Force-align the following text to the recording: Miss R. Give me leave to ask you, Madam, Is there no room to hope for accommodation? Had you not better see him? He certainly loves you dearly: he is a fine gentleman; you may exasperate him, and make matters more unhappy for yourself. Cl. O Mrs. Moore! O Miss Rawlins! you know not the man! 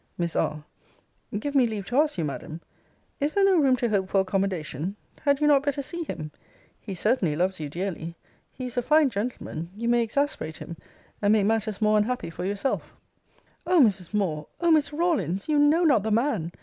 Miss 0.17 0.35
R. 0.35 0.63
Give 1.37 1.53
me 1.53 1.67
leave 1.67 1.85
to 1.85 1.97
ask 2.01 2.17
you, 2.17 2.23
Madam, 2.25 2.59
Is 3.19 3.35
there 3.35 3.45
no 3.45 3.59
room 3.59 3.75
to 3.75 3.89
hope 3.89 4.09
for 4.09 4.19
accommodation? 4.21 4.95
Had 5.21 5.39
you 5.39 5.45
not 5.45 5.61
better 5.61 5.83
see 5.83 6.01
him? 6.05 6.31
He 6.79 6.95
certainly 6.95 7.35
loves 7.35 7.59
you 7.59 7.69
dearly: 7.69 8.15
he 8.51 8.65
is 8.65 8.77
a 8.77 8.81
fine 8.81 9.11
gentleman; 9.11 9.69
you 9.77 9.87
may 9.87 10.01
exasperate 10.01 10.57
him, 10.57 10.75
and 11.21 11.33
make 11.33 11.45
matters 11.45 11.83
more 11.83 11.99
unhappy 11.99 12.31
for 12.31 12.43
yourself. 12.45 12.95
Cl. 13.63 13.75
O 13.75 13.79
Mrs. 13.79 14.11
Moore! 14.11 14.47
O 14.59 14.71
Miss 14.71 14.91
Rawlins! 14.91 15.47
you 15.47 15.59
know 15.59 15.83
not 15.83 16.01
the 16.01 16.09
man! 16.09 16.51